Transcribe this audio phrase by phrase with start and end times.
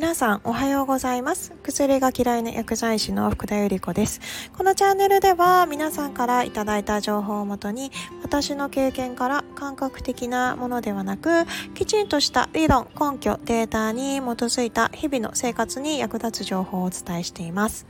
[0.00, 1.52] 皆さんおはようございます。
[1.62, 4.22] 薬が嫌いな薬剤師の福田由里子です。
[4.56, 7.92] このチャンネルでは皆さんからいただいた情報をもとに
[8.22, 11.44] 私の経験から感覚的なものではなく
[11.74, 17.84] きちんとした理論根拠データに基づいた日々の生活に役立つ情報をお伝えしています。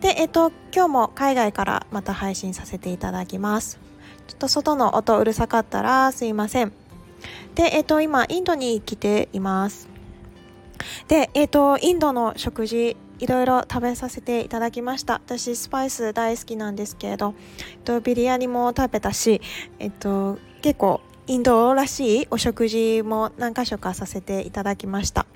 [0.00, 3.78] でえっと今日も海外からまた配信させていただきます。
[4.26, 6.72] ちょっと外の音うるさかったらすいません。
[7.54, 9.94] でえっと今インドに来ています。
[11.08, 15.14] で、えっ、ー、と、インドの食事、いろいろ食べさせていただきました。
[15.14, 17.34] 私、スパイス大好きなんですけれど、
[17.72, 19.40] えっと、ビリヤニも食べたし、
[19.78, 25.22] えっと、結構、インドらしいお食事も何箇所かさせていただきました。
[25.22, 25.28] やっ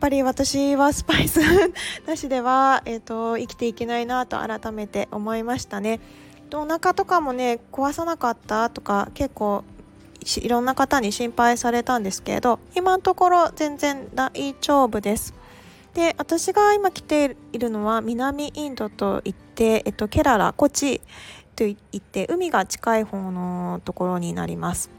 [0.00, 1.40] ぱり私はスパイス
[2.06, 6.00] なしでは、えっと、生きていけないなと改めて思いましたね。
[6.52, 9.62] お腹とかもね壊さなかったとか結構
[10.42, 15.34] いろんな方に心配されたんですけれど今のところ全然大丈夫です。
[15.94, 21.00] で私が今来ているのは南インドといって、えっと、ケララコチ
[21.56, 24.90] といって海が近い方のところになります。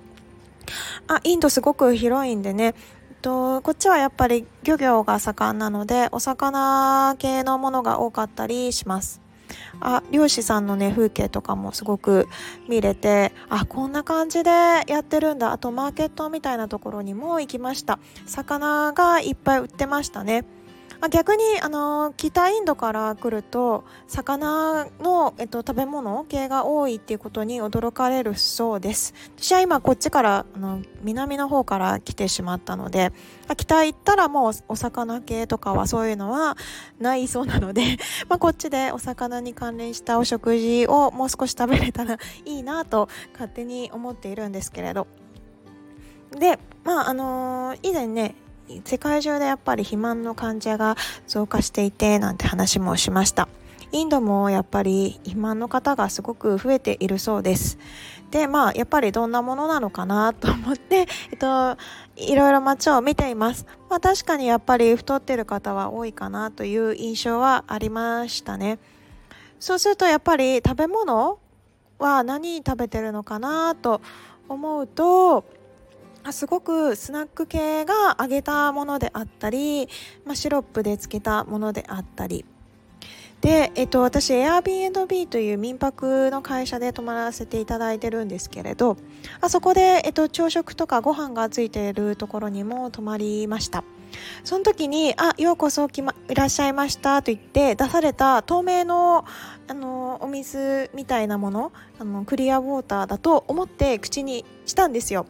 [1.08, 2.76] あインドすごく広いんでね。
[3.22, 9.21] とこっちはやっぱり漁業が盛んなのでお魚系のものが多かったりします。
[9.80, 12.28] あ漁師さんのね風景とかもすごく
[12.68, 15.52] 見れてあこんな感じでやってるんだ。
[15.52, 18.00] あとマーケットみたいなところにも行きました。
[18.26, 20.46] 魚がいっぱい売ってましたね。
[21.04, 29.16] あ逆にあの北インドから来ると魚の、えっと、食べ物系が多いっていうことに驚かれるそうです。
[29.36, 33.12] 私は今こっちからあの南の方から来てしまったので
[33.58, 36.56] 北行ったらもうお魚系とかはそういうのは
[37.00, 37.98] ないそうなので、
[38.30, 45.08] まあ、こっちでお魚に関連したお食事をもう少し食べれたらいいなと勝手に思っているんですけれど。
[46.32, 48.36] でまああのー、以前ね
[48.86, 50.96] 世界中でやっぱり肥満の患者が
[51.28, 53.50] 増加していてなんて話もしました。
[53.92, 57.78] インドもやっぱり肥満の方がすごく増えているそうです。
[58.32, 61.78] でまあやっぱりどんなものなのかなと思って、 えっと、
[62.16, 63.66] いろいろ街を見ています。
[63.90, 68.80] まあ確かにやっぱり太ってる方は多いかなという印象はありましたね。
[69.60, 71.40] そうするとやっぱり食べ物
[72.00, 74.02] は何食べてるのかなと
[74.48, 75.46] 思うと
[76.32, 79.90] すごくスナック系が揚げたものであったり、
[80.26, 82.46] まあ、シロップでつけたものであったり。
[83.42, 88.98] で、えっと、私 Airbnb という民泊の会社で泊まらせていただいてるんですけれど
[89.42, 93.84] あそこで、えっと、朝食とかご飯がついているところにも泊まりました。
[94.44, 99.26] その時に「あようこそ、ま、いらっしゃいました」と言って出された透明の
[99.68, 105.26] あのお水みたいなものあのクリアウォーターだと思って口にしたんですよ。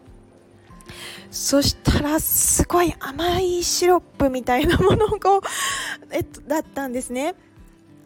[1.30, 5.40] そしたらすごい甘いシロップみたいなものが、
[6.12, 7.36] えっと、だったんですね。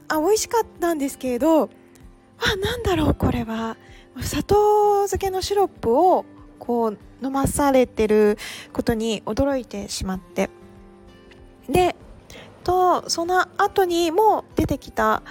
[0.08, 3.78] あ美味しかったんですけれどあなんだろうこれは。
[4.22, 6.26] 砂糖漬けのシロップを
[6.60, 8.38] こう飲まされてる
[8.72, 10.50] ことに驚いてしまって。
[11.68, 11.96] で
[12.64, 15.22] とその後にも出てきた、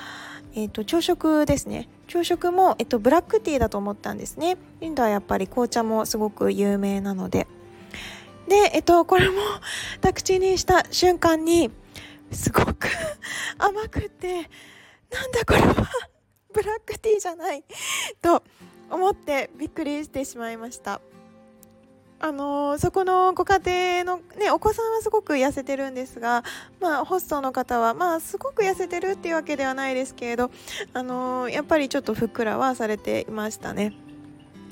[0.56, 1.88] えーと朝食ですね。
[2.06, 4.56] 朝食も、えっと、ブラックティーだと思ったんですね。
[4.80, 7.48] インドはやっぱり紅茶もすごく有名なので。
[8.48, 9.40] で、えっと、これも
[10.14, 11.72] 口にした瞬間に
[12.30, 12.88] すごく
[13.58, 14.48] 甘くて
[15.10, 15.74] なんだこれは
[16.52, 17.64] ブラックティーじゃない
[18.22, 18.44] と
[18.90, 21.00] 思ってびっくりしてしまいました。
[22.20, 23.58] あのそこのご家
[24.02, 26.42] 庭の、ね、お子さんはすごく痩せてるんですが、
[26.80, 30.50] まあ、ホストの方は、まあ、すごく痩せてるっていうわけではないですけれど、
[30.94, 33.94] あのやっぱりちょっとふっくらはされていましたね。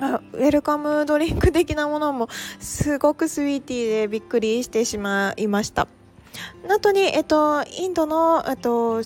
[0.01, 5.87] あウェルカムドリンク的なものもすごくスイーティーでびっくりしてしまいました。
[6.69, 9.03] あとに、えっと、インドの、えっと、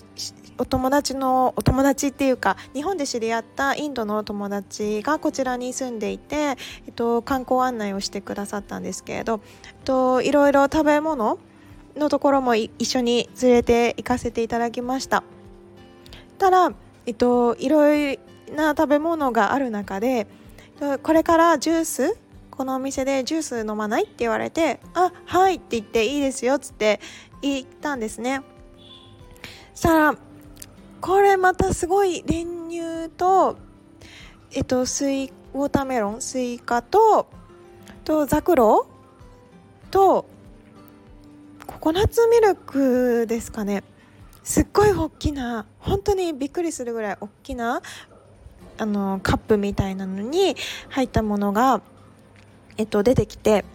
[0.57, 6.53] お友達のお友達っていうか日本で知り合ったインドのお友達がこちらに住んでいて、え
[6.89, 11.39] っと、観光案内をしてくださったんですけれど、えっと、いろいろ食べ物
[11.95, 15.23] のところも一緒に連れて行かせていただきました。
[16.37, 16.71] ただ、
[17.05, 18.21] えっと、いろいろ
[18.55, 20.27] な食べ物がある中で
[21.03, 22.17] これからジュース
[22.51, 26.99] このお店でジュース飲まないって言われて「あはい」って言って「いいですよ」っつって
[27.41, 28.41] 言ったんですね。
[29.73, 30.15] そしたら
[31.01, 33.57] これまたすごい練乳と
[34.51, 37.27] えっとスイウォーターメロンスイカと
[38.03, 38.87] とザクロ
[39.91, 40.25] と
[41.65, 43.83] ココナッツミルクですかね。
[44.43, 47.81] すっごい大きな本当にびっくりするぐらい大きな
[48.77, 50.55] あのカップみたいなのに
[50.89, 51.81] 入ったものが、
[52.77, 53.65] えっと、出てきて。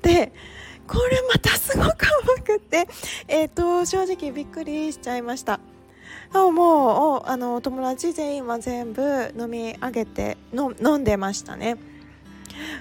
[0.00, 0.32] で
[0.86, 2.88] これまたすごく甘くて
[3.26, 5.60] えっ、と正直びっくりしちゃいました。
[6.32, 11.76] あもうあの友達全員は全部飲み上げての飲んでましたね。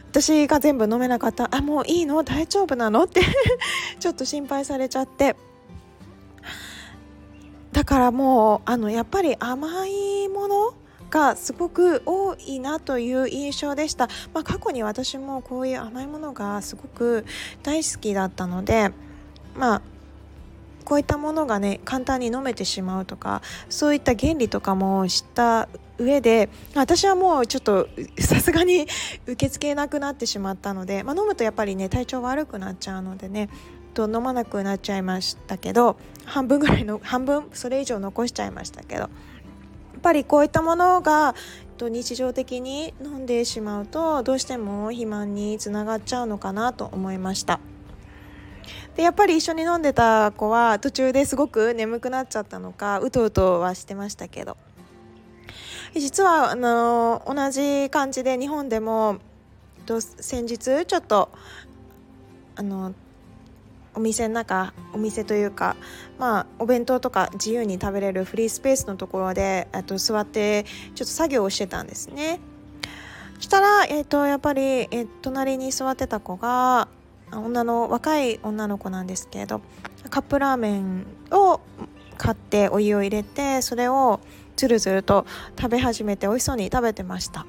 [0.10, 1.56] 私が全部飲めなかった。
[1.56, 2.24] あもういいの？
[2.24, 3.04] 大丈夫なの？
[3.04, 3.22] って
[4.00, 5.36] ちょっと心配されちゃって。
[7.72, 10.74] だからもうあのやっぱり甘いもの
[11.10, 17.26] がすごく多いなという印象でした、まあ、過去に私もこういう甘いものがすごく
[17.64, 18.92] 大好きだったので
[19.56, 19.82] まあ
[20.88, 25.68] こういったものがね簡単に飲めてしまうとかそういった原理とかも知った
[25.98, 28.88] 上で私はもうちょっとさすがに
[29.28, 33.50] 受け付けなくなってしまったので、まあ、飲むとやっぱりね体調悪くなっちゃうのでね
[33.95, 39.10] と飲まなくなっちゃいましたけど半分ぐらいの半分それ以上残しちゃいましたけどやっ
[40.01, 41.36] ぱりこういったものが
[41.81, 47.60] 日常的に飲んでしまうとどうしても肥満につながっちゃうのかなと思いました。
[48.98, 54.58] でやっぱり一緒に飲んでた子は途中ですごく眠くなっちゃったのかうとうとはしてましたけど
[55.94, 59.20] 実はあの同じ感じで日本でも
[60.02, 61.30] 先日ちょっと
[62.56, 62.94] あの
[63.94, 65.76] お店の中お店というか、
[66.18, 70.66] まあ、お弁当とか自由に食べれるフリースペースのところでと座って
[70.96, 72.40] ちょっと作業をしてたんですね。
[73.40, 76.88] したら、えーと、やっぱり、えー、隣に座ってた子が
[77.32, 79.62] 女の若い女の子なんですけれど
[80.10, 81.60] カップラーメンを
[82.18, 84.20] 買ってお湯を入れてそれを
[84.56, 85.26] ずるずると
[85.60, 87.46] 食べ始めて美味しそうに食べてました。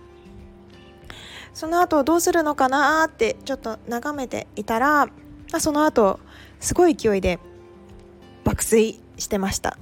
[1.54, 5.08] その後どうするのかなってちょっと眺めていたら
[5.58, 6.20] その後
[6.60, 7.40] すごい勢いで
[8.44, 9.76] 爆睡してました。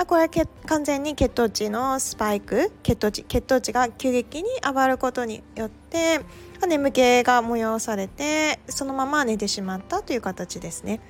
[0.00, 0.28] あこれは
[0.64, 2.72] 完全に血糖値のスパイク。
[2.82, 6.22] 血糖値血糖値が急激に上がることによって
[6.66, 11.00] 眠気が催されてそのまま寝てしまったという形ですね。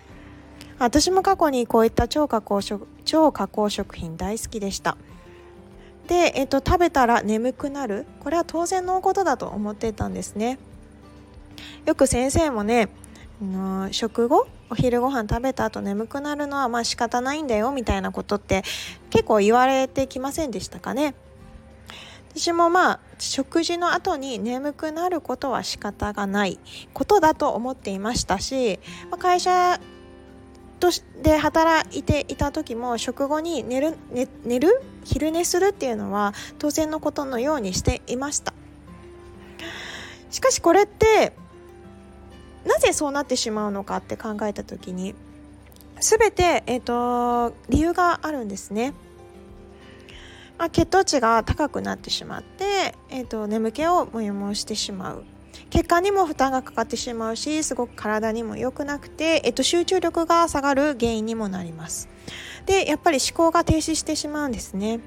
[0.80, 4.96] 私も過去にこういった超加工食超加工食品大好きでした。
[6.08, 8.06] で、えっと、食べたら眠くなる。
[8.18, 10.58] これは当然のことだと思ってたんですね。
[11.86, 12.88] よく先生もね
[13.40, 18.62] の食後お昼ご飯食べた後眠くなるのはまあ仕方ないんだよみたいなことって
[19.10, 21.14] 結構言われてきませんでしたかね？
[22.36, 26.60] 私もまあ食事の後に眠くなることは仕方がない
[26.94, 28.78] ことだと思っていましたし、
[29.10, 29.80] まあ、会社
[30.78, 30.90] と
[31.20, 34.80] で働いていた時も食後に寝る寝寝る？
[35.02, 38.54] 昼寝するっていうのは当然のことのようにしていました。
[40.30, 41.32] しかしこれって
[42.64, 45.14] なぜそうなってしまうのかって考えた時に
[46.00, 48.94] 全て、えーと、理由があるんですね。
[50.58, 55.24] まあ、血糖値が高くなってしまって、えーと、眠気を催してしまう。
[55.68, 62.08] 血管にも負担がかかってしまうしすごく体にも良くなくて、えーと集中力が下がる原因にもなります。
[62.66, 65.00] でやっぱり思考が停止してしまうんですね。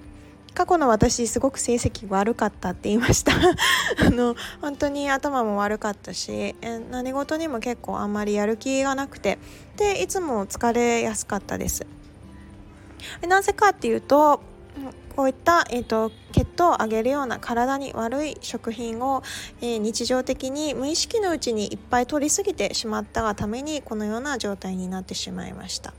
[0.53, 3.33] 過去の私すごく成績悪かったって言いました。
[4.05, 6.55] あの本当に頭も悪かったし
[6.91, 9.39] 何事にも結構あんまりやる気がなくて。
[9.77, 11.85] でいつも疲れやすかったです。
[13.27, 14.41] なぜかっていうと
[15.15, 19.21] こういった、えーと、血糖を上げるような体に悪い食品を、
[19.61, 25.93] えー、日常的に無意識のうちにいっぱい取りすぎてしまったがためにこのような状態になってしまいました。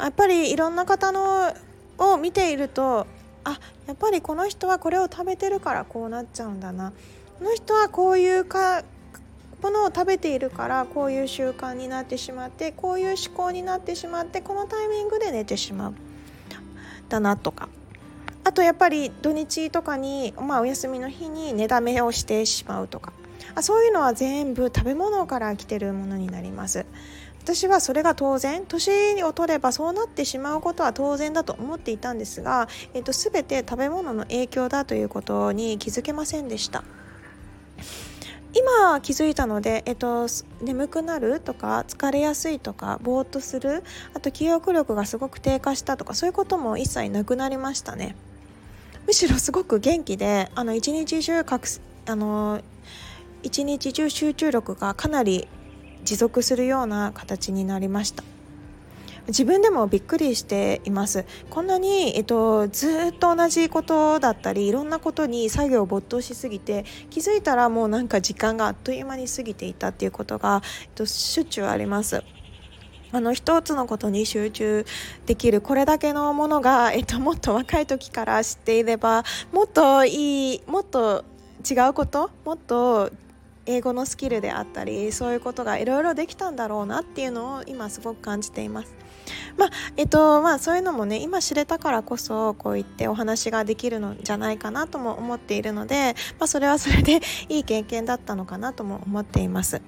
[0.00, 1.52] やっぱりいろんな方の
[1.98, 3.06] を見ていると
[3.44, 6.92] あやっぱりこの人はこれを食べてるからこうなっちゃうんだな。
[7.38, 8.82] この人はこういうか
[9.62, 15.94] ものを食べているからこういう習慣になってしまってこういう思考になってしまってこのタイミングで寝てしまう
[17.08, 17.68] だなとか。
[18.44, 23.12] あとやっぱり土日とかに、まあ、お休みの日に寝だめをしてしまうとか。
[23.54, 26.86] あそういうのは全部食べ物から来てるものになります。
[27.42, 36.84] 私はそれが当然年を取ればそうなってしまうことは当然だと思っていたんですが、えっと、全て食べ物の影響だということに気づけませんでした。
[38.54, 40.26] 今気づいたので、えっと、
[40.62, 48.16] 眠くなるとか疲れやすいとかぼーっとするあと記憶力がすごく低下したとかそういうことも一切なくなりましたね。
[49.06, 51.44] むしろすごく元気であの一日中
[52.06, 52.60] あの
[53.42, 55.46] 一日中集中力がかなり
[56.08, 58.24] 持続するような形になりました。
[59.26, 61.26] 自分でもびっくりしています。
[61.50, 72.24] こんなに、えっと、ずっと同じことだったりいろんなことに作業を没頭しすぎて気づいたらもうなんか時間があっという間に過ぎていたっていうことが、えっと、しょっちゅうあります。
[73.12, 74.86] あの一つのことに集中
[75.26, 81.26] できるこれだけのものが、えっと、もっと若い時から知っていればもっといいもっと
[81.70, 83.10] 違うこともっと
[83.68, 88.94] 英語のスキルであったりそういうことがいろいろできたんだろうなっていうのを今すごく感じています。
[89.58, 97.20] まあえっとまあ、そういうのもね今知れたからこそこう言ってお話ができるのじゃないかなとも思っているので、まあ、それはそれで
[97.50, 99.82] いい経験だったのかなとも思っています。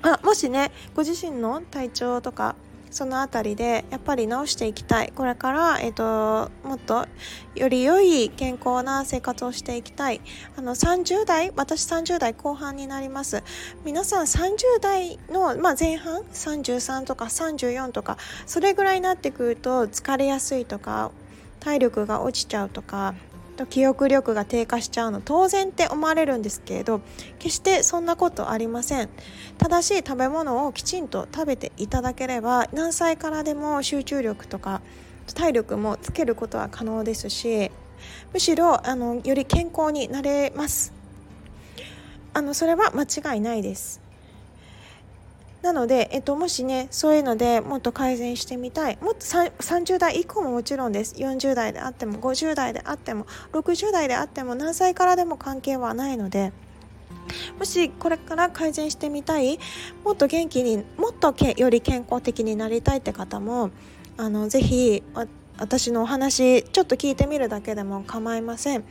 [0.00, 2.56] あもしねご自身の体調とか
[2.92, 5.12] その辺りでやっぱり直していきたい。
[5.14, 7.08] これから、えーと、もっと
[7.54, 10.20] より良い健康な生活をしていきたい。
[10.56, 13.42] あの30代私30代後半になります。
[13.84, 21.10] 皆さん30代の、まあ、前半？33とか34とかそれぐらいになってくると疲れやすいとか
[21.60, 23.14] 体力が落ちちゃうとか
[23.52, 27.00] と記憶力が低下しちゃうの当然って思われるんですけれど
[27.38, 29.08] 決してそんなことありません。
[29.58, 34.82] 正しい食べ物をきちんと食べていただければ何歳からでも集中力とか
[35.34, 37.70] 体力もつけることは可能ですし
[38.32, 40.92] むしろあのより健康になれます。
[42.34, 44.01] あのそれは間違いないです。
[45.62, 48.98] なので、えっと、もしねそういうのでもっと改善してみたい。
[49.00, 51.14] もっと30代以降ももちろんです。
[51.14, 56.52] 40代であっても50代であっても60代であっても何歳からでも関係はないので。
[57.58, 59.58] もしこれから改善してみたい
[60.04, 63.70] もっと元気にもっとより健康的になりたいって方も
[64.16, 65.02] あのぜひ
[65.58, 68.84] 私のお話ちょっと聞いてみるだけでも構いません。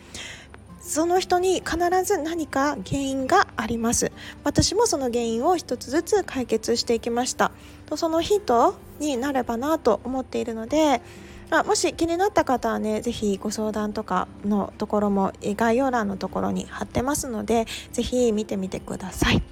[0.81, 4.11] その人に必ず何か原因があります。
[4.43, 7.51] 私もその原因を一つずつ解決していきました。
[7.85, 11.01] とそのヒントになればなと思っているので
[11.49, 19.43] あもし気になった方はね是非ご相談とかのところも概要欄のところに貼ってますので是非見てみてください。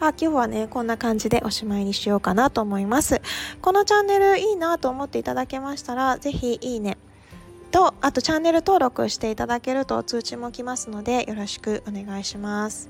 [0.00, 3.20] あ今日はねこんな感じでおしまいにしようかなと思います。
[3.60, 6.96] このチャンネルいいなと思っていただけましたら是非いいね
[7.74, 12.88] とあとチャンネル登録していただけると通知も来ますのでよろしくお願いします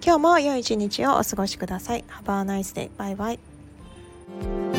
[0.00, 2.88] 今日も良い一日をお過ごしください Have a nice day.
[2.96, 4.71] Bye bye.